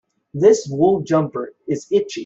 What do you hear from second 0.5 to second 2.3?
wool jumper is itchy.